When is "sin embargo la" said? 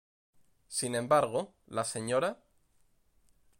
0.67-1.83